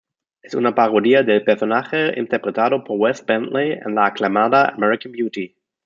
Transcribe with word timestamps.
Es 0.41 0.55
una 0.55 0.73
parodia 0.73 1.21
del 1.21 1.43
personaje 1.43 2.19
interpretado 2.19 2.83
por 2.83 2.97
Wes 2.97 3.23
Bentley 3.23 3.73
en 3.85 3.93
la 3.93 4.07
aclamada 4.07 4.69
"American 4.69 5.11
Beauty". 5.11 5.55